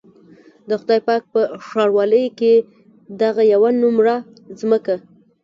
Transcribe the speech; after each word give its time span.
د 0.67 0.69
خدای 0.81 0.99
پاک 1.07 1.23
په 1.33 1.41
ښاروالۍ 1.67 2.25
کې 2.39 2.53
دغه 3.21 3.43
يوه 3.53 3.69
نومره 3.83 4.15
ځمکه. 4.59 4.95